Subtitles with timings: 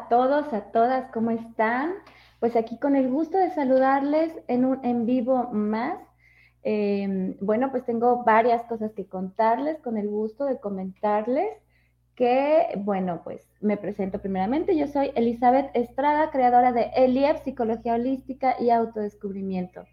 [0.00, 1.92] A todos, a todas, ¿cómo están?
[2.38, 5.98] Pues aquí con el gusto de saludarles en un en vivo más.
[6.62, 11.50] Em, bueno, pues tengo varias cosas que contarles, con el gusto de comentarles
[12.14, 14.74] que, bueno, pues me presento primeramente.
[14.74, 19.84] Yo soy Elizabeth Estrada, creadora de Elief, Psicología Holística y Autodescubrimiento,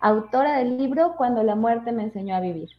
[0.00, 2.70] autora del libro Cuando la muerte me enseñó a vivir.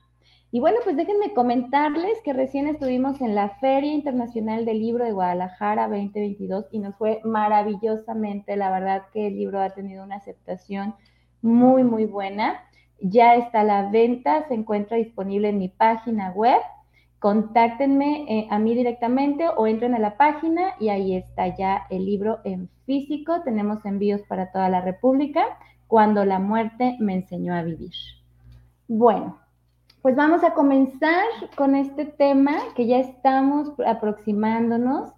[0.56, 5.12] Y bueno, pues déjenme comentarles que recién estuvimos en la Feria Internacional del Libro de
[5.12, 8.56] Guadalajara 2022 y nos fue maravillosamente.
[8.56, 10.96] La verdad que el libro ha tenido una aceptación
[11.42, 12.62] muy, muy buena.
[13.02, 16.62] Ya está a la venta, se encuentra disponible en mi página web.
[17.20, 22.06] Contáctenme eh, a mí directamente o entren a la página y ahí está ya el
[22.06, 23.42] libro en físico.
[23.44, 25.46] Tenemos envíos para toda la República.
[25.88, 27.92] Cuando la muerte me enseñó a vivir.
[28.88, 29.45] Bueno,
[30.06, 31.26] pues vamos a comenzar
[31.56, 35.10] con este tema que ya estamos aproximándonos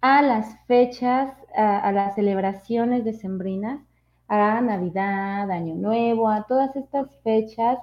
[0.00, 3.80] a las fechas, a, las celebraciones decembrinas,
[4.28, 7.80] a Navidad, Año Nuevo, a todas estas fechas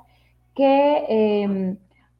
[0.56, 1.78] que em,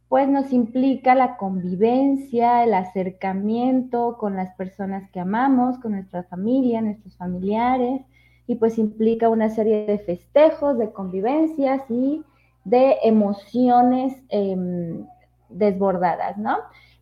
[0.10, 6.82] pues nos implica la convivencia, el acercamiento con las personas que amamos, con nuestra familia,
[6.82, 8.02] nuestros familiares,
[8.48, 12.22] y pues implica una serie de festejos, de convivencias y
[12.66, 15.06] de emociones em,
[15.50, 16.58] desbordadas, ¿no?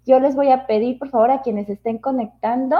[0.05, 2.77] Yo les voy a pedir, por favor, a quienes estén conectando,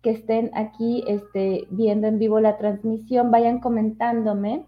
[0.00, 4.64] que estén aquí este, viendo en vivo la transmisión, vayan comentándome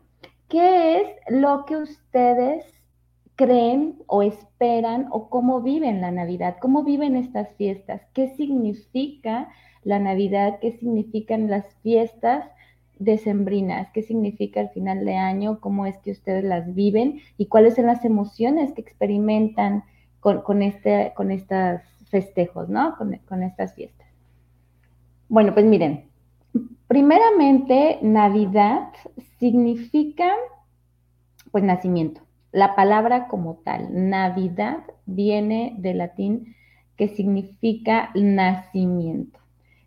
[0.49, 2.65] qué es lo que ustedes
[3.37, 9.49] creen o esperan o cómo viven la Navidad, cómo viven estas fiestas, qué significa
[9.83, 12.45] la Navidad, qué significan las fiestas
[12.99, 17.75] decembrinas, qué significa el final de año, cómo es que ustedes las viven y cuáles
[17.75, 19.85] son las emociones que experimentan
[20.21, 22.97] con, este, con estos festejos, ¿no?
[22.97, 24.07] Con, con estas fiestas.
[25.29, 26.05] Bueno, pues miren,
[26.87, 28.91] primeramente Navidad
[29.39, 30.33] significa
[31.51, 32.21] pues nacimiento.
[32.53, 36.55] La palabra como tal, Navidad, viene del latín
[36.97, 39.39] que significa nacimiento.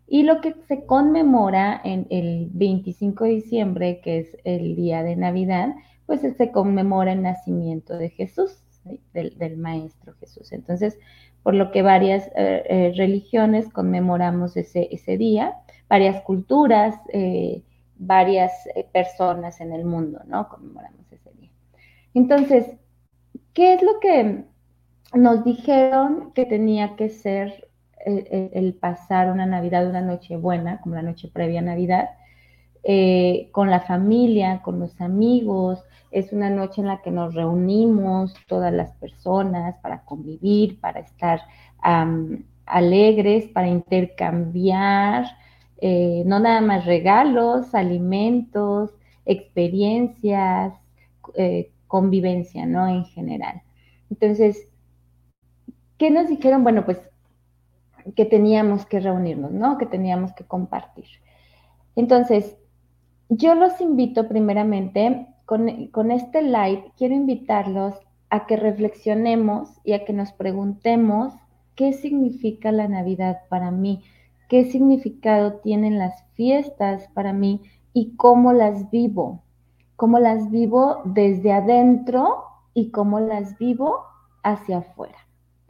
[0.08, 5.16] Y lo que se conmemora en el 25 de diciembre, que es el día de
[5.16, 5.74] Navidad,
[6.06, 8.62] pues se conmemora el nacimiento de Jesús,
[9.12, 10.52] del, Maestro Jesús.
[10.52, 10.98] Entonces,
[11.42, 14.88] por lo que varias eh, eh, religiones conmemoramos ese,
[15.18, 15.56] día,
[15.90, 17.62] varias culturas, eh,
[17.98, 18.52] varias
[18.92, 20.48] personas en el mundo, ¿no?
[20.48, 21.50] Conmemoramos ese día.
[22.14, 22.66] Entonces,
[23.52, 24.44] ¿qué es lo que
[25.12, 27.67] nos dijeron que tenía que ser
[28.04, 32.10] el, pasar una Navidad, una noche buena, como la noche previa a Navidad,
[32.82, 35.82] eh, con la familia, con los amigos.
[36.10, 41.42] Es una noche en la que nos reunimos todas las personas para convivir, para estar
[42.66, 45.26] alegres, para intercambiar,
[45.80, 48.90] eh, no nada más regalos, alimentos,
[49.24, 50.74] experiencias,
[51.34, 52.88] eh, convivencia, ¿no?
[52.88, 53.62] En general.
[54.10, 54.68] Entonces,
[55.98, 56.62] ¿qué nos dijeron?
[56.62, 56.98] Bueno, pues
[58.14, 59.78] que teníamos que reunirnos, ¿no?
[59.78, 61.06] Que teníamos que compartir.
[61.96, 62.56] Entonces,
[63.28, 67.94] yo los invito primeramente, con, este live, quiero invitarlos
[68.28, 71.32] a que reflexionemos y a que nos preguntemos
[71.74, 74.04] qué significa la Navidad para mí,
[74.50, 77.62] qué significado tienen las fiestas para mí
[77.94, 79.42] y cómo las vivo,
[79.96, 82.44] cómo las vivo desde adentro
[82.74, 84.02] y cómo las vivo
[84.42, 85.18] hacia afuera.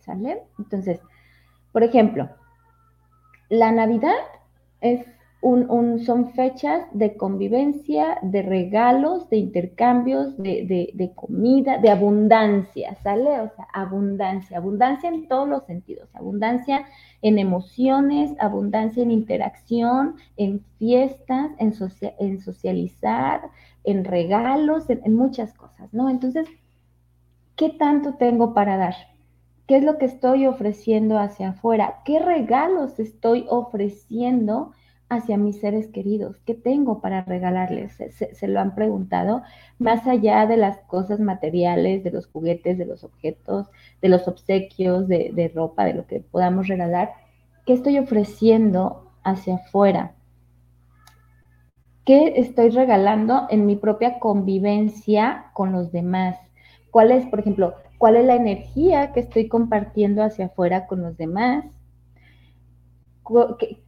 [0.00, 0.43] ¿Sale?
[0.58, 1.00] Entonces,
[1.73, 2.29] por ejemplo,
[3.49, 4.17] la Navidad
[4.81, 5.05] es
[5.41, 13.41] un, son fechas de convivencia, de regalos, de intercambios, de, comida, de abundancia, ¿sale?
[13.41, 16.87] O sea, abundancia, abundancia en todos los sentidos, abundancia
[17.23, 21.73] en emociones, abundancia en interacción, en fiestas, en,
[22.19, 23.43] en socializar,
[23.85, 26.11] en regalos, en muchas cosas, ¿no?
[26.11, 26.49] Entonces,
[27.55, 28.94] ¿qué tanto tengo para dar?
[29.69, 31.97] ¿Qué es lo que estoy ofreciendo hacia afuera?
[32.06, 34.73] ¿Qué regalos estoy ofreciendo
[35.11, 36.41] hacia mis seres queridos?
[36.47, 37.99] ¿Qué tengo para regalarles?
[38.15, 39.43] ¿Se, lo han preguntado?
[39.79, 43.67] Más allá de las cosas materiales, de los juguetes, de los objetos,
[44.00, 47.12] de los obsequios, de, de ropa, de lo que podamos regalar,
[47.67, 50.15] ¿qué estoy ofreciendo hacia afuera?
[52.06, 56.38] ¿Qué estoy regalando en mi propia convivencia con los demás?
[56.91, 61.17] ¿Cuál es, por ejemplo, cuál es la energía que estoy compartiendo hacia afuera con los
[61.17, 61.65] demás,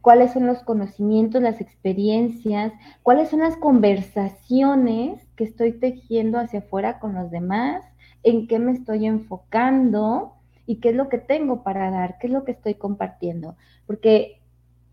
[0.01, 6.99] cuáles son los conocimientos, las experiencias, cuáles son las conversaciones que estoy tejiendo hacia afuera
[6.99, 7.83] con los demás,
[8.23, 10.33] en qué me estoy enfocando
[10.67, 13.55] y qué es lo que tengo para dar, qué es lo que estoy compartiendo.
[13.87, 14.41] Porque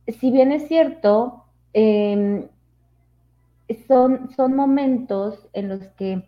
[0.07, 1.45] si bien es cierto,
[1.75, 2.47] em,
[3.87, 6.27] son, son momentos en los que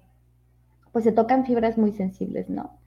[0.93, 2.80] pues se tocan fibras muy sensibles, ¿no?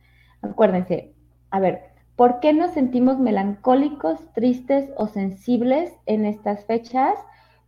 [0.43, 1.13] Acuérdense,
[1.51, 1.83] a ver,
[2.17, 7.15] ¿por qué nos sentimos melancólicos, tristes o sensibles en estas fechas?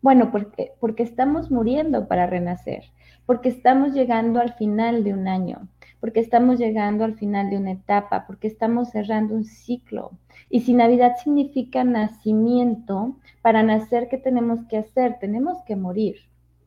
[0.02, 2.84] Bueno, porque, porque estamos muriendo para renacer,
[3.26, 5.70] porque estamos llegando al final de un año,
[6.02, 10.12] porque estamos llegando al final de una etapa, porque estamos cerrando un ciclo.
[10.50, 15.18] Y si Navidad significa nacimiento, para nacer, ¿qué tenemos que hacer?
[15.20, 16.18] Tenemos que morir.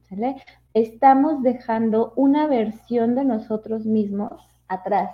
[0.08, 0.36] ¿sale?
[0.72, 4.32] Estamos dejando una versión de nosotros mismos
[4.68, 5.10] atrás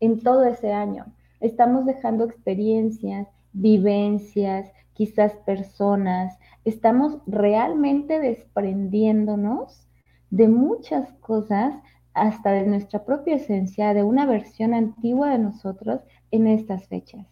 [0.00, 1.06] en todo ese año.
[1.40, 6.38] Estamos dejando experiencias, vivencias, quizás personas.
[6.64, 9.86] Estamos realmente desprendiéndonos
[10.30, 11.74] de muchas cosas,
[12.12, 17.26] hasta de nuestra propia esencia, de una versión antigua de nosotros en estas fechas.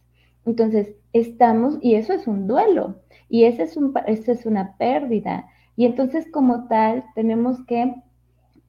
[0.47, 3.77] Entonces, estamos, y eso es un duelo, y ese es
[4.07, 5.49] eso es una pérdida.
[5.77, 7.95] Y entonces, como tal, tenemos que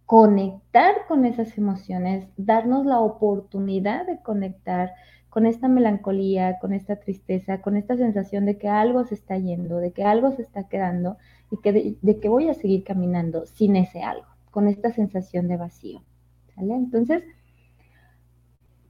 [0.09, 4.93] conectar con esas emociones, darnos la oportunidad de conectar
[5.29, 9.77] con esta melancolía, con esta tristeza, con esta sensación de que algo se está yendo,
[9.77, 11.17] de que algo se está quedando
[11.51, 15.57] y que de, que voy a seguir caminando sin ese algo, con esta sensación de
[15.57, 16.01] vacío.
[16.57, 17.21] Entonces,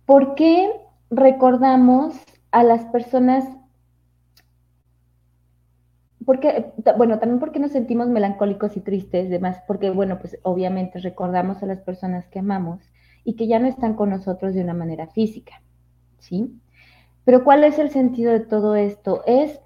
[0.05, 0.71] ¿por qué
[1.09, 2.15] recordamos
[2.51, 3.43] a las personas
[6.29, 11.63] porque, bueno, también porque nos sentimos melancólicos y tristes, demás, porque, bueno, pues obviamente recordamos
[11.63, 12.83] a las personas que amamos
[13.23, 15.63] y que ya no están con nosotros de una manera física,
[16.19, 16.53] ¿sí?
[17.25, 19.23] Pero ¿cuál es el sentido de todo esto?
[19.25, 19.59] Es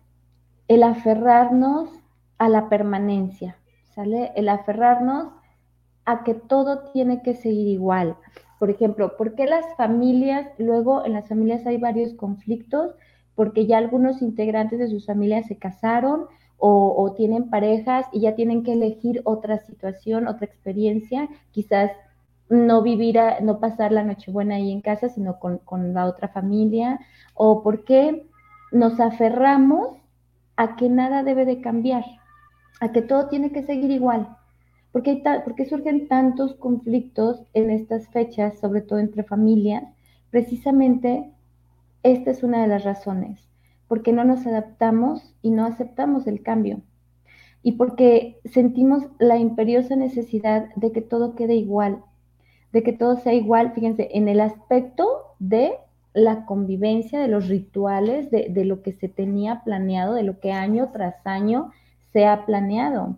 [0.70, 1.90] el aferrarnos
[2.38, 3.58] a la permanencia,
[3.94, 4.32] ¿sale?
[4.38, 5.34] El aferrarnos
[6.06, 8.16] a que todo tiene que seguir igual.
[8.58, 12.96] Por ejemplo, ¿por qué las familias, luego en las familias hay varios conflictos?
[13.36, 16.28] Porque ya algunos integrantes de sus familias se casaron
[16.58, 21.92] o, tienen parejas y ya tienen que elegir otra situación, otra experiencia, quizás
[22.50, 25.60] no vivir, no pasar la Nochebuena ahí en casa, sino con,
[25.94, 27.00] la otra familia,
[27.34, 28.28] o por qué
[28.72, 29.98] nos aferramos
[30.56, 32.06] a que nada debe de cambiar,
[32.80, 34.38] a que todo tiene que seguir igual.
[34.94, 35.22] ¿Por qué,
[35.68, 39.84] surgen tantos conflictos en estas fechas, sobre todo entre familias?
[40.30, 41.30] Precisamente
[42.04, 43.53] esta es una de las razones
[43.94, 46.82] porque no nos adaptamos y no aceptamos el cambio.
[47.62, 52.04] Y porque sentimos la imperiosa necesidad de que todo quede igual,
[52.72, 55.76] de que todo sea igual, fíjense, en el aspecto de
[56.16, 60.52] la convivencia, de los rituales, de, de lo que se tenía planeado, de lo que
[60.52, 61.70] año tras año
[62.14, 63.18] se ha planeado,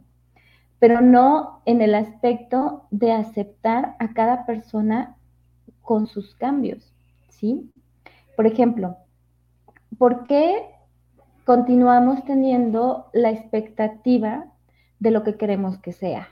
[0.77, 5.15] pero no en el aspecto de aceptar a cada persona
[5.81, 6.93] con sus cambios,
[7.29, 7.71] ¿sí?
[8.35, 8.97] Por ejemplo,
[9.97, 10.69] ¿por qué
[11.45, 14.45] continuamos teniendo la expectativa
[14.99, 16.27] de lo que queremos que sea?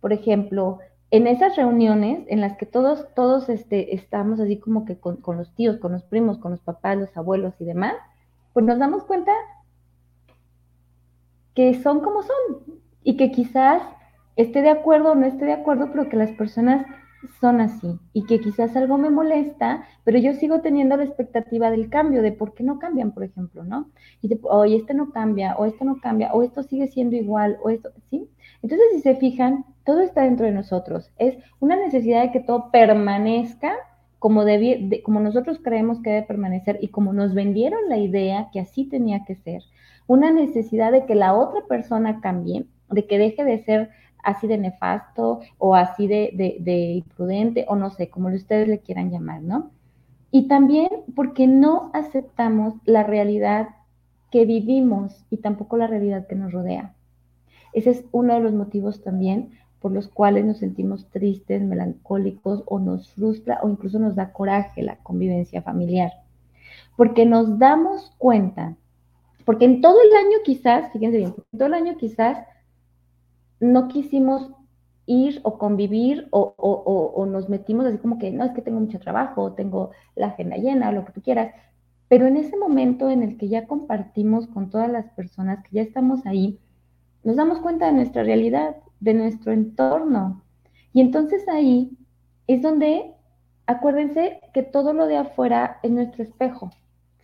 [0.00, 0.78] Por ejemplo,
[1.10, 5.36] en esas reuniones en las que todos, todos este, estamos así como que con, con,
[5.36, 7.94] los tíos, con los primos, con los papás, los abuelos y demás,
[8.52, 9.32] pues nos damos cuenta
[11.54, 13.82] que son como son y que quizás
[14.36, 16.86] esté de acuerdo o no esté de acuerdo, pero que las personas
[17.40, 21.88] son así y que quizás algo me molesta, pero yo sigo teniendo la expectativa del
[21.88, 23.90] cambio, de por qué no cambian, por ejemplo, ¿no?
[24.22, 27.58] Y de, oye, este no cambia, o esto no cambia, o esto sigue siendo igual,
[27.62, 28.28] o esto, ¿sí?
[28.62, 31.10] Entonces, si se fijan, todo está dentro de nosotros.
[31.18, 33.74] Es una necesidad de que todo permanezca
[34.18, 34.44] como,
[35.04, 39.24] como nosotros creemos que debe permanecer y como nos vendieron la idea que así tenía
[39.24, 39.62] que ser.
[40.06, 43.90] Una necesidad de que la otra persona cambie, de que deje de ser
[44.26, 49.40] así de nefasto o así de, imprudente o no sé, como ustedes le quieran llamar,
[49.40, 49.70] ¿no?
[50.32, 53.68] Y también porque no aceptamos la realidad
[54.32, 56.94] que vivimos y tampoco la realidad que nos rodea.
[57.72, 62.80] Ese es uno de los motivos también por los cuales nos sentimos tristes, melancólicos o
[62.80, 66.10] nos frustra o incluso nos da coraje la convivencia familiar.
[66.96, 68.74] Porque nos damos cuenta,
[69.44, 72.38] porque en todo el año quizás, fíjense bien, en todo el año quizás
[73.60, 74.50] no quisimos
[75.06, 79.52] ir o convivir o, nos metimos así como que, no, es que tengo mucho trabajo,
[79.52, 81.54] tengo la agenda llena, lo que tú quieras.
[82.08, 85.82] Pero en ese momento en el que ya compartimos con todas las personas que ya
[85.82, 86.58] estamos ahí,
[87.24, 90.42] nos damos cuenta de nuestra realidad, de nuestro entorno.
[90.92, 91.96] Y entonces ahí
[92.46, 93.14] es donde,
[93.66, 96.70] acuérdense que todo lo de afuera es nuestro espejo,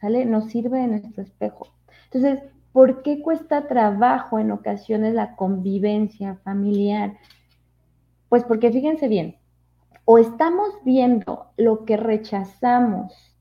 [0.01, 0.25] ¿sale?
[0.25, 1.69] Nos sirve de nuestro espejo.
[2.13, 7.19] Entonces, ¿Por qué cuesta trabajo en ocasiones la convivencia familiar?
[8.29, 9.37] Pues porque fíjense bien,
[10.05, 13.37] o estamos viendo lo que rechazamos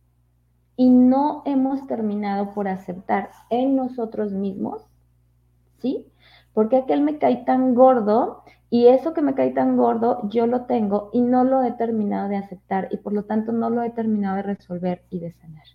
[0.75, 4.85] y no hemos terminado por aceptar en nosotros mismos,
[5.79, 6.07] ¿sí?
[6.53, 10.65] Porque aquel me cae tan gordo y eso que me cae tan gordo yo lo
[10.65, 13.91] tengo y no lo he terminado de aceptar y por lo tanto no lo he
[13.91, 15.65] terminado de resolver y de sanar.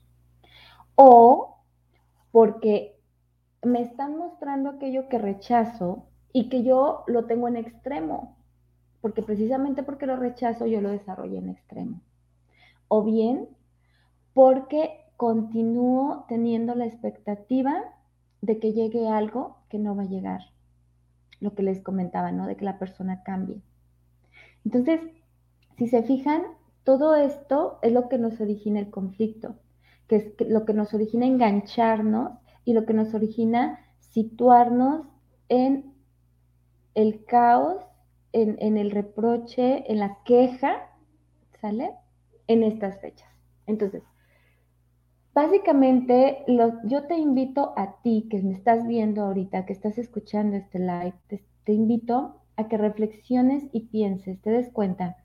[0.95, 1.59] O
[2.33, 2.96] porque
[3.63, 8.37] me están mostrando aquello que rechazo y que yo lo tengo en extremo,
[9.01, 12.01] porque precisamente porque lo rechazo yo lo desarrollo en extremo.
[12.89, 13.49] O bien
[14.35, 17.83] porque continúo teniendo la expectativa
[18.43, 20.41] de que llegue algo que no va a llegar.
[21.41, 22.47] Lo que les comentaba, ¿no?
[22.47, 23.63] De que la persona cambie.
[24.65, 25.01] Entonces,
[25.79, 26.43] si se fijan,
[26.85, 29.57] todo esto es lo que nos origina el conflicto,
[30.07, 32.33] que es lo que nos origina engancharnos
[32.67, 35.07] y lo que nos origina situarnos
[35.49, 35.95] en
[36.95, 37.83] el caos,
[38.33, 40.91] en, el reproche, en la queja,
[41.63, 41.93] ¿sale?
[42.49, 43.31] En estas fechas.
[43.67, 44.03] Entonces,
[45.37, 46.47] Básicamente,
[46.85, 51.13] yo te invito a ti que me estás viendo ahorita, que estás escuchando este live,
[51.29, 55.19] te, invito a que reflexiones y pienses, te des cuenta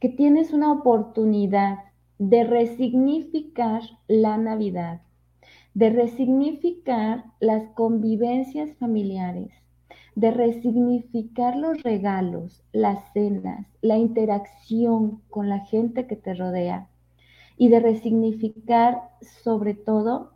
[0.00, 1.78] que tienes una oportunidad
[2.18, 5.00] de resignificar la Navidad,
[5.74, 9.50] de resignificar las convivencias familiares,
[10.14, 16.88] de resignificar los regalos, las cenas, la interacción con la gente que te rodea
[17.56, 19.10] y de resignificar
[19.42, 20.34] sobre todo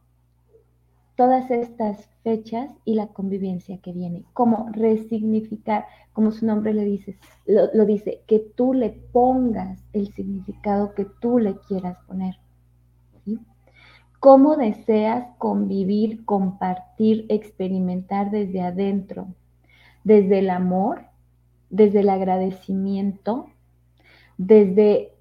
[1.19, 4.25] todas estas fechas y la convivencia que viene.
[4.35, 7.17] Como resignificar, como su nombre le dice,
[7.47, 12.37] lo, dice, que tú le pongas el significado que tú le quieras poner.
[14.21, 19.29] ¿Cómo deseas convivir, compartir, experimentar desde adentro?
[20.05, 21.07] Desde el amor,
[21.71, 23.47] desde el agradecimiento,
[24.37, 25.19] desde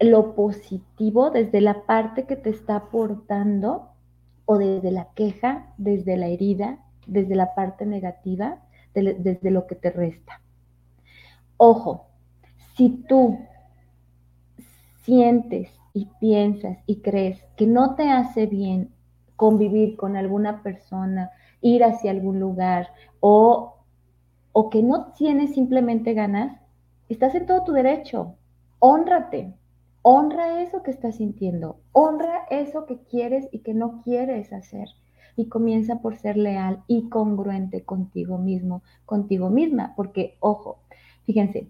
[0.00, 3.88] lo positivo desde la parte que te está aportando
[4.44, 8.62] o desde la queja, desde la herida, desde la parte negativa,
[8.94, 10.40] desde lo que te resta.
[11.56, 12.06] Ojo,
[12.76, 13.38] si tú
[15.08, 18.90] sientes y piensas y crees que no te hace bien
[19.36, 21.30] convivir con alguna persona,
[21.62, 22.88] ir hacia algún lugar
[23.20, 23.78] o,
[24.52, 26.60] o que no tienes simplemente ganas,
[27.08, 28.34] estás en todo tu derecho.
[28.80, 29.54] Honrate,
[30.02, 34.88] Honra eso que estás sintiendo, honra eso que quieres y que no quieres hacer.
[35.36, 40.80] Y comienza por ser leal y congruente contigo mismo, contigo misma, porque, ojo,
[41.24, 41.68] fíjense,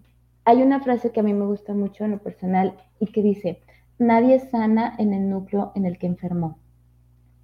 [0.49, 3.61] hay una frase que a mí me gusta mucho en lo personal y que dice,
[3.99, 6.57] nadie sana en el núcleo en el que enfermó.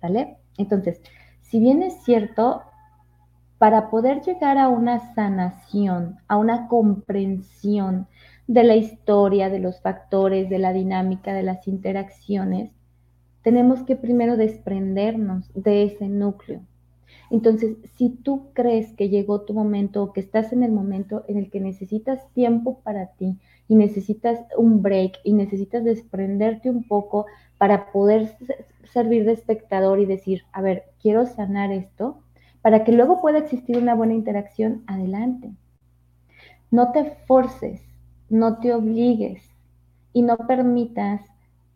[0.01, 0.37] ¿Vale?
[0.57, 0.99] Entonces,
[1.41, 2.63] si bien es cierto,
[3.59, 8.07] para poder llegar a una sanación, a una comprensión
[8.47, 12.71] de la historia, de los factores, de la dinámica, de las interacciones,
[13.43, 16.61] tenemos que primero desprendernos de ese núcleo.
[17.29, 21.37] Entonces, si tú crees que llegó tu momento o que estás en el momento en
[21.37, 27.25] el que necesitas tiempo para ti y necesitas un break y necesitas desprenderte un poco
[27.57, 28.35] para poder
[28.91, 32.19] servir de espectador y decir, a ver, quiero sanar esto,
[32.61, 35.51] para que luego pueda existir una buena interacción, adelante.
[36.71, 37.81] No te forces,
[38.29, 39.43] no te obligues
[40.13, 41.21] y no permitas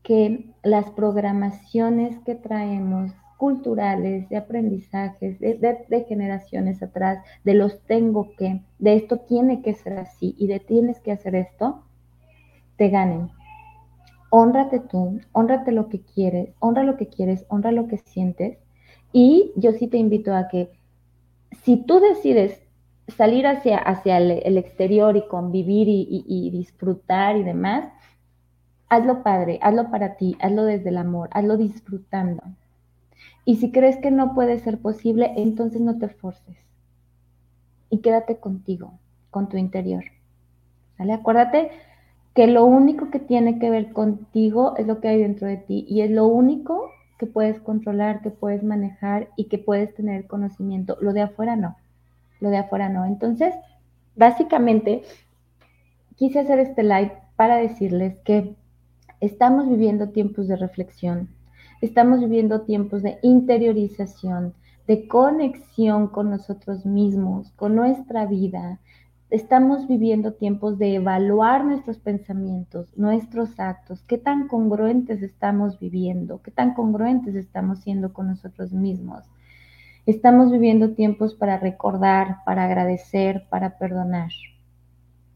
[0.01, 8.62] que las programaciones que traemos culturales, de aprendizajes, de, generaciones atrás, de los tengo que,
[8.79, 11.86] de esto tiene que ser así y de tienes que hacer esto,
[12.75, 13.29] te ganen.
[14.29, 18.58] Honrate tú, honrate lo que quieres, honra lo que quieres, honra lo que sientes.
[19.13, 20.72] Y yo sí te invito a que
[21.63, 22.62] si tú decides
[23.08, 27.86] salir hacia, hacia el, exterior y convivir y, disfrutar y demás,
[28.89, 32.43] hazlo padre, hazlo para ti, hazlo desde el amor, hazlo disfrutando.
[33.50, 36.58] Y si crees que no puede ser posible, entonces no te forces.
[37.89, 39.00] Y quédate contigo,
[39.32, 40.03] con tu interior.
[40.98, 41.13] ¿Sale?
[41.13, 41.72] Acuérdate
[42.36, 45.86] que lo único que tiene que ver contigo es lo que hay dentro de ti
[45.89, 50.98] y es lo único que puedes controlar, que puedes manejar y que puedes tener conocimiento.
[51.01, 51.75] Lo de afuera no
[52.39, 53.06] lo de afuera no.
[53.06, 53.53] Entonces,
[54.15, 55.03] básicamente,
[56.15, 58.56] quise hacer este live para decirles que
[59.20, 61.29] estamos viviendo tiempos de reflexión,
[61.82, 64.54] estamos viviendo tiempos de interiorización,
[64.88, 68.80] de conexión con nosotros mismos, con nuestra vida.
[69.30, 76.52] Estamos viviendo tiempos de evaluar nuestros pensamientos, nuestros actos, qué tan congruentes estamos viviendo, qué
[76.52, 79.24] tan congruentes estamos siendo con nosotros mismos.
[80.08, 84.32] Estamos viviendo tiempos para recordar, para agradecer, para perdonar,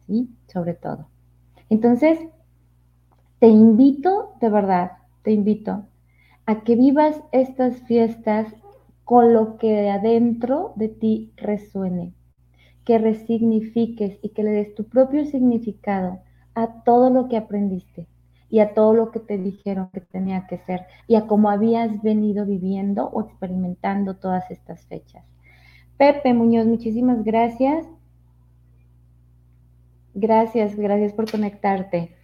[0.08, 0.30] ¿sí?
[0.52, 1.08] Sobre todo.
[1.70, 2.20] Entonces,
[3.38, 5.86] te invito, de verdad, te invito
[6.46, 8.54] a que vivas estas fiestas
[9.06, 12.14] con lo que de adentro de ti resuene,
[12.86, 16.20] que resignifiques y que le des tu propio significado
[16.56, 18.08] a todo lo que aprendiste
[18.50, 22.02] y a todo lo que te dijeron que tenía que ser y a cómo habías
[22.02, 25.26] venido viviendo o experimentando todas estas fechas.
[25.98, 27.88] Pepe Muñoz, muchísimas gracias.
[30.14, 32.16] Gracias, gracias por conectarte.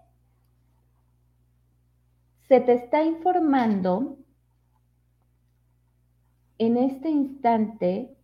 [2.47, 4.17] se te está informando
[6.57, 8.15] en este instante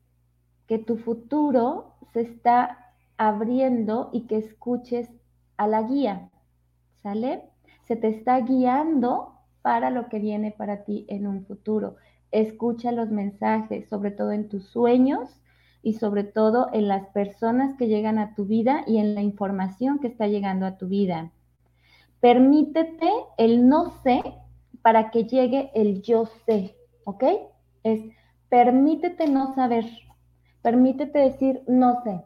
[0.68, 5.10] que tu futuro se está abriendo y que escuches
[5.58, 6.30] a la guía,
[7.02, 7.44] ¿sale?
[7.84, 11.96] Se te está guiando para lo que viene para ti en un futuro.
[12.32, 15.42] Escucha los mensajes, sobre todo en tus sueños
[15.82, 20.00] y sobre todo en las personas que llegan a tu vida y en la información
[20.00, 21.32] que está llegando a tu vida.
[22.20, 24.22] Permítete el no sé
[24.82, 27.24] para que llegue el yo sé, ¿ok?
[27.84, 28.02] Es
[28.50, 29.86] permítete no saber.
[30.62, 32.22] Permítete decir, no sé.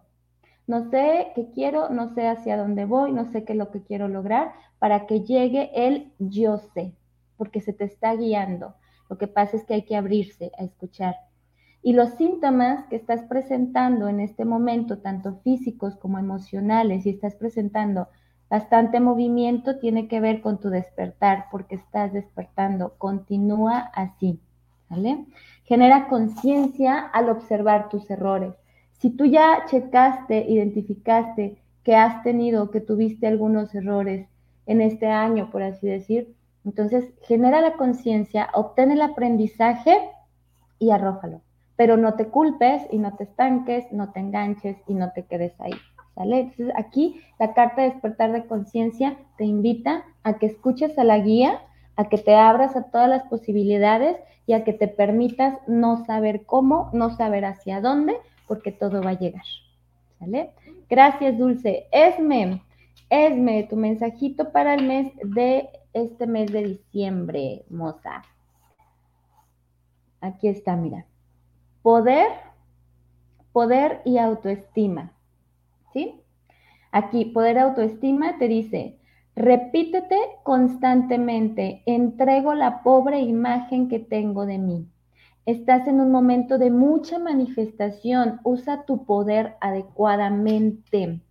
[0.68, 3.82] No sé qué quiero, no sé hacia dónde voy, no sé qué es lo que
[3.82, 6.94] quiero lograr para que llegue el yo sé,
[7.38, 8.76] porque se te está guiando.
[9.10, 11.16] Lo que pasa es que hay que abrirse a escuchar.
[11.82, 17.36] Y los síntomas que estás presentando en este momento, tanto físicos como emocionales, y estás
[17.36, 18.10] presentando
[18.50, 22.96] bastante movimiento, tiene que ver con tu despertar, porque estás despertando.
[22.98, 24.42] Continúa así.
[24.90, 25.26] ¿Vale?
[25.64, 28.54] Genera conciencia al observar tus errores.
[28.98, 34.28] Si tú ya checaste, identificaste que has tenido, que tuviste algunos errores
[34.66, 39.98] en este año, por así decir, entonces genera la conciencia, obtén el aprendizaje
[40.80, 41.42] y arrójalo.
[41.76, 45.54] Pero no te culpes y no te estanques, no te enganches y no te quedes
[45.62, 45.76] ahí.
[46.16, 46.52] ¿Sale?
[46.76, 51.62] Aquí la carta de despertar de conciencia te invita a que escuches a la guía,
[51.96, 56.46] a que te abras a todas las posibilidades y a que te permitas no saber
[56.46, 59.46] cómo, no saber hacia dónde, porque todo va a llegar.
[60.20, 60.52] ¿Sale?
[60.90, 61.88] Gracias, Dulce.
[61.92, 62.62] Esme,
[63.10, 68.22] Esme, tu mensajito para el mes de este mes de diciembre, moza.
[70.20, 71.06] Aquí está, mira.
[71.82, 72.28] Poder,
[73.54, 75.14] poder y autoestima.
[75.94, 76.22] ¿Sí?
[76.92, 78.98] Aquí, poder autoestima te dice,
[79.36, 84.88] repítete constantemente, entrego la pobre imagen que tengo de mí.
[85.48, 91.22] Estás en un momento de mucha manifestación, usa tu poder adecuadamente.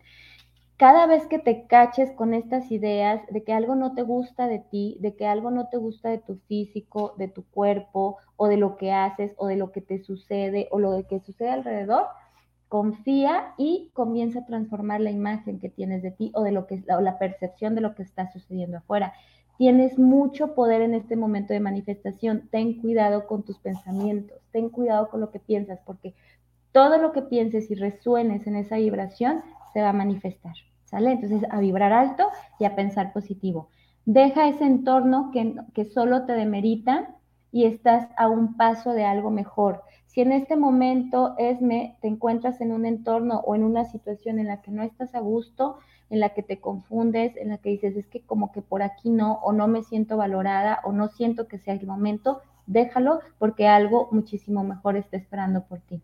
[0.78, 4.60] Cada vez que te caches con estas ideas de que algo no te gusta de
[4.60, 8.56] ti, de que algo no te gusta de tu físico, de tu cuerpo, o de
[8.56, 12.06] lo que haces, o de lo que te sucede, o lo que sucede alrededor,
[12.68, 16.82] confía y comienza a transformar la imagen que tienes de ti o de lo que
[16.88, 19.12] o la percepción de lo que está sucediendo afuera.
[19.58, 22.48] Tienes mucho poder en este momento de manifestación.
[22.50, 26.14] Ten cuidado con tus pensamientos, ten cuidado con lo que piensas, porque
[26.72, 29.42] todo lo que pienses y resuenes en esa vibración
[29.72, 30.54] se va a manifestar.
[30.84, 31.12] ¿Sale?
[31.12, 32.28] Entonces, a vibrar alto
[32.60, 33.70] y a pensar positivo.
[34.04, 37.16] Deja ese entorno que, solo te demerita
[37.50, 39.82] y estás a un paso de algo mejor.
[40.16, 44.46] Si en este momento, Esme, te encuentras en un entorno o en una situación en
[44.46, 45.76] la que no estás a gusto,
[46.08, 49.10] en la que te confundes, en la que dices, es que como que por aquí
[49.10, 53.68] no, o no me siento valorada, o no siento que sea el momento, déjalo porque
[53.68, 56.00] algo muchísimo mejor está esperando por ti.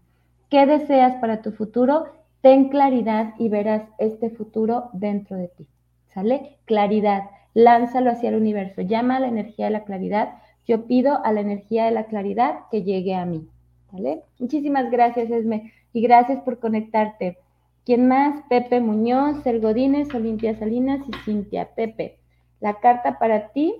[0.51, 2.05] ¿Qué deseas para tu futuro?
[2.43, 5.67] Ten claridad y verás este futuro dentro de ti.
[6.09, 6.59] ¿Sale?
[6.67, 7.31] Claridad.
[7.55, 8.83] Lánzalo hacia el universo.
[8.83, 10.35] Llama a la energía de la claridad.
[10.67, 13.49] Yo pido a la energía de la claridad que llegue a mí.
[13.93, 14.23] ¿Vale?
[14.39, 15.73] Muchísimas gracias, Esme.
[15.93, 17.39] Y gracias por conectarte.
[17.85, 18.43] ¿Quién más?
[18.49, 21.75] Pepe Muñoz, El Godínez, Olimpia Salinas y Cintia.
[21.75, 22.19] Pepe,
[22.61, 23.75] la carta para ti.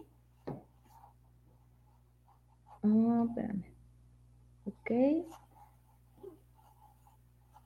[2.83, 3.65] Espérame.
[4.67, 4.91] Ok.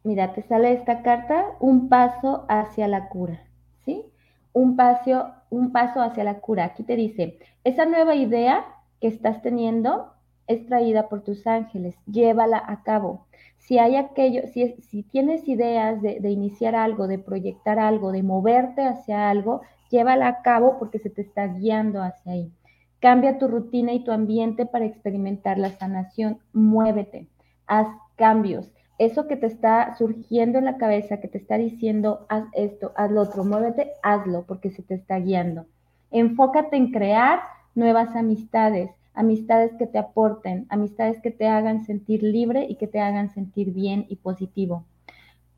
[0.04, 3.40] Mira, te sale esta carta, un paso hacia la cura,
[3.84, 4.04] ¿sí?
[4.52, 6.64] Un paso, un paso hacia la cura.
[6.64, 8.64] Aquí te dice, esa nueva idea
[9.00, 10.12] que estás teniendo
[10.46, 13.26] es traída por tus ángeles, llévala a cabo.
[13.58, 18.82] Si hay aquello, si, tienes ideas de, de, iniciar algo, de proyectar algo, de moverte
[18.82, 22.52] hacia algo, llévala a cabo porque se te está guiando hacia ahí.
[23.00, 26.38] Cambia tu rutina y tu ambiente para experimentar la sanación.
[26.52, 27.28] Muévete,
[27.66, 32.44] haz cambios eso que te está surgiendo en la cabeza, que te está diciendo, haz
[32.52, 35.66] esto, haz lo otro, muévete, hazlo, porque se te está guiando.
[36.10, 37.40] Enfócate en crear
[37.74, 43.00] nuevas amistades, amistades que te aporten, amistades que te hagan sentir libre y que te
[43.00, 44.84] hagan sentir bien y positivo.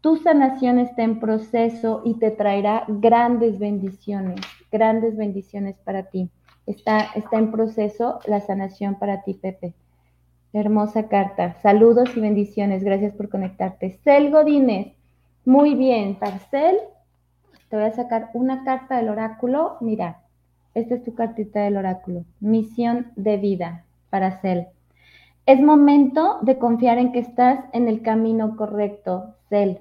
[0.01, 4.40] Tu sanación está en proceso y te traerá grandes bendiciones,
[4.71, 6.31] grandes bendiciones para ti.
[6.66, 9.75] Está, está en proceso la sanación para ti, Pepe.
[10.53, 11.55] Hermosa carta.
[11.62, 12.85] Saludos y bendiciones.
[12.85, 13.99] Gracias por conectarte.
[14.05, 14.94] Cel Godínez.
[15.44, 16.77] Muy bien, Parcel.
[17.68, 19.77] Te voy a sacar una carta del oráculo.
[19.81, 20.23] Mira,
[20.79, 22.25] esta es tu cartita del oráculo.
[22.41, 24.69] Misión de vida para Cel.
[25.47, 29.81] Es momento de confiar en que estás en el camino correcto, Cel.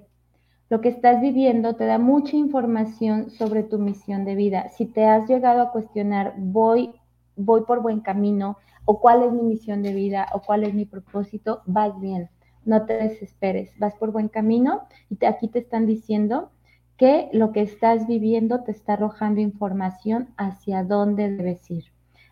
[0.70, 4.70] Lo que estás viviendo te da mucha información sobre tu misión de vida.
[4.70, 6.92] Si te has llegado a cuestionar, voy,
[7.36, 8.58] voy por buen camino,
[8.88, 12.30] o cuál es mi misión de vida o cuál es mi propósito, vas bien,
[12.64, 16.52] no te desesperes, vas por buen camino y aquí te están diciendo
[16.98, 21.86] que lo que estás viviendo te está arrojando información hacia dónde debes ir.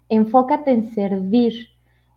[0.09, 1.69] Enfócate en servir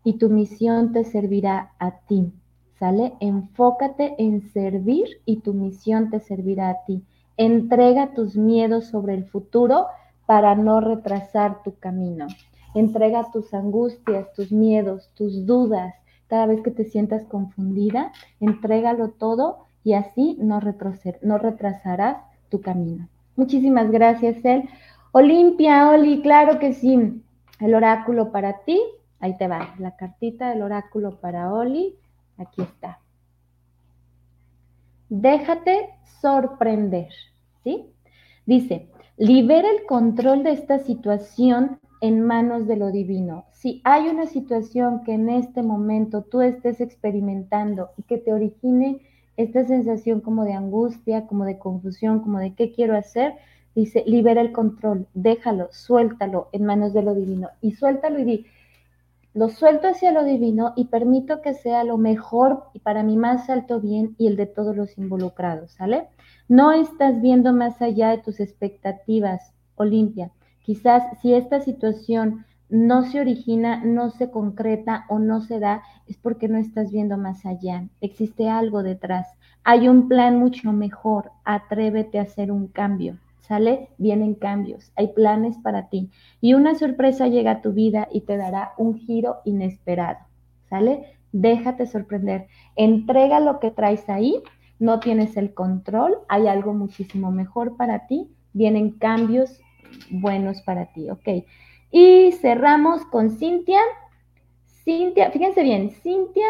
[0.02, 2.32] y tu misión te servirá a ti.
[2.78, 3.14] ¿Sale?
[3.20, 7.04] Enfócate en servir y tu misión te servirá a ti.
[7.36, 9.86] Entrega tus miedos sobre el futuro
[10.26, 12.28] para no retrasar tu camino.
[12.74, 15.94] Entrega tus angustias, tus miedos, tus dudas.
[16.28, 20.60] Cada vez que te sientas confundida, entrégalo todo y así no,
[21.22, 23.08] no retrasarás tu camino.
[23.36, 24.68] Muchísimas gracias, El.
[25.12, 27.22] Olimpia, Oli, claro que sí.
[27.60, 28.80] El oráculo para ti.
[29.20, 31.96] Ahí te va, la cartita del oráculo para Oli.
[32.36, 33.00] Aquí está.
[35.08, 37.08] Déjate sorprender,
[37.64, 37.86] ¿sí?
[38.46, 43.46] Dice, libera el control de esta situación en manos de lo divino.
[43.52, 49.00] Si hay una situación que en este momento tú estés experimentando y que te origine
[49.38, 53.34] esta sensación como de angustia, como de confusión, como de qué quiero hacer,
[53.74, 58.46] dice, libera el control, déjalo, suéltalo en manos de lo divino y suéltalo y di,
[59.34, 63.48] lo suelto hacia lo divino y permito que sea lo mejor y para mi más
[63.48, 66.08] alto bien y el de todos los involucrados, ¿sale?
[66.48, 70.32] No estás viendo más allá de tus expectativas, Olimpia.
[70.62, 76.16] Quizás si esta situación no se origina, no se concreta o no se da, es
[76.16, 77.88] porque no estás viendo más allá.
[78.00, 79.26] Existe algo detrás.
[79.64, 81.30] Hay un plan mucho mejor.
[81.44, 83.16] Atrévete a hacer un cambio.
[83.40, 83.88] ¿Sale?
[83.96, 84.92] Vienen cambios.
[84.96, 86.10] Hay planes para ti.
[86.42, 90.18] Y una sorpresa llega a tu vida y te dará un giro inesperado.
[90.68, 91.14] ¿Sale?
[91.32, 92.48] Déjate sorprender.
[92.76, 94.42] Entrega lo que traes ahí.
[94.78, 96.18] No tienes el control.
[96.28, 98.28] Hay algo muchísimo mejor para ti.
[98.52, 99.58] Vienen cambios
[100.10, 101.28] buenos para ti, ¿ok?
[101.90, 103.80] Y cerramos con Cintia.
[104.66, 106.46] Cintia, fíjense bien, Cintia,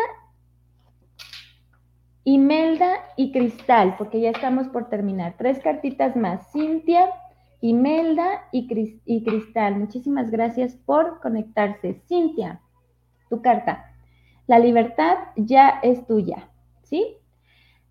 [2.25, 5.35] Imelda y Cristal, porque ya estamos por terminar.
[5.39, 6.53] Tres cartitas más.
[6.53, 7.11] Cintia,
[7.61, 9.77] Imelda y, y Cristal.
[9.77, 12.03] Muchísimas gracias por conectarse.
[12.07, 12.61] Cintia,
[13.31, 13.85] tu carta.
[14.47, 16.49] La libertad ya es tuya,
[16.83, 17.17] ¿sí?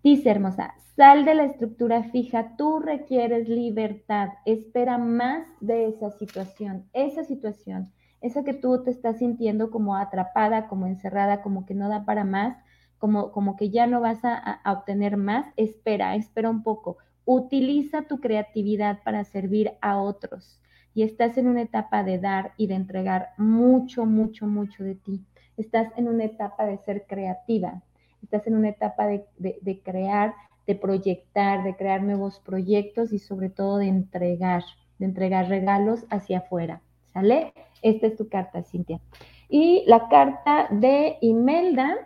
[0.02, 6.88] Dice hermosa, Sal de la estructura fija, tú requieres libertad, espera más de esa situación,
[6.92, 11.88] esa situación, esa que tú te estás sintiendo como atrapada, como encerrada, como que no
[11.88, 12.56] da para más,
[12.98, 18.02] como, como que ya no vas a, a obtener más, espera, espera un poco, utiliza
[18.02, 20.60] tu creatividad para servir a otros.
[20.94, 25.24] Y estás en una etapa de dar y de entregar mucho, mucho, mucho de ti.
[25.56, 27.82] estás en una etapa de ser creativa,
[28.22, 30.34] estás en una etapa de, de crear,
[30.66, 34.64] de proyectar, de crear nuevos proyectos y sobre todo de entregar,
[34.98, 36.82] de entregar regalos hacia afuera.
[37.12, 37.54] ¿Sale?
[37.82, 39.00] Esta es tu carta, Cintia.
[39.48, 41.96] Y la carta de Imelda.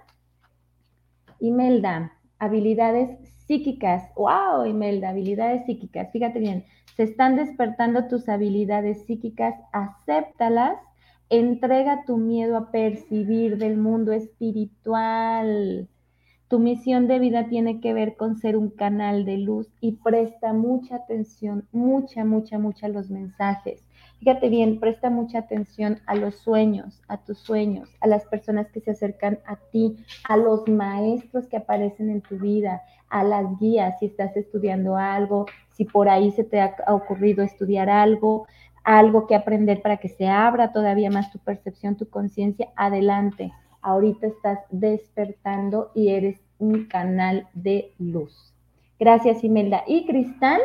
[1.41, 4.05] Imelda, habilidades psíquicas.
[4.15, 5.09] ¡Wow, Imelda!
[5.09, 6.11] Habilidades psíquicas.
[6.13, 6.65] Fíjate bien,
[6.97, 10.79] se están despertando tus habilidades psíquicas, acéptalas,
[11.31, 15.89] entrega tu miedo a percibir del mundo espiritual.
[16.53, 20.53] Tu misión de vida tiene que ver con ser un canal de luz y presta
[20.53, 23.83] mucha atención, mucha, mucha, mucha a los mensajes.
[24.19, 28.83] Fíjate bien, presta mucha atención a los sueños, a tus sueños, a las personas que
[28.83, 29.97] se acercan a ti,
[30.29, 35.47] a los maestros que aparecen en tu vida, a las guías, si estás estudiando algo,
[35.71, 38.47] si por ahí se te ha ocurrido estudiar algo,
[38.85, 44.29] algo que aprender para que se abra todavía más tu percepción, tu conciencia, adelante ahorita
[44.29, 48.55] estás despertando y eres un canal de luz.
[49.01, 49.83] Gracias, Imelda.
[49.87, 50.61] Y Cristal,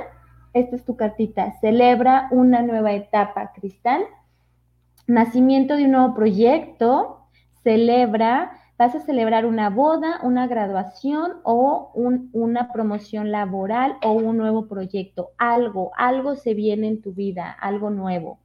[0.54, 1.54] esta es tu cartita.
[1.60, 4.04] Celebra una nueva etapa, Cristal.
[5.08, 7.22] Nacimiento de un nuevo proyecto.
[7.64, 14.68] Celebra, vas a celebrar una boda, una graduación o una promoción laboral o un nuevo
[14.68, 15.32] proyecto.
[15.40, 18.38] Algo, algo se viene en tu vida, algo nuevo.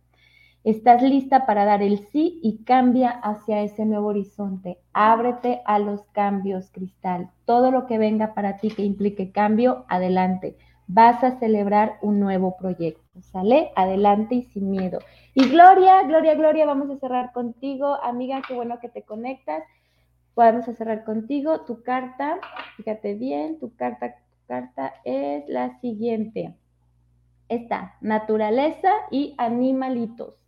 [0.65, 4.79] Estás lista para dar el sí y cambia hacia ese nuevo horizonte.
[4.93, 7.31] Ábrete a los cambios, Cristal.
[7.47, 10.57] Todo lo que venga para ti que implique cambio, adelante.
[10.87, 13.03] Vas a celebrar un nuevo proyecto.
[13.23, 13.73] ¿Sale?
[13.75, 15.01] Adelante y sin miedo.
[15.35, 17.99] Y Gloria, Gloria, Gloria, vamos a cerrar contigo.
[18.01, 19.65] Amiga, qué bueno que te conectas.
[20.37, 21.63] Vamos a cerrar contigo.
[21.63, 22.39] Tu carta,
[22.77, 26.55] fíjate bien, tu carta, tu carta es la siguiente.
[27.49, 30.42] Esta, naturaleza y animalitos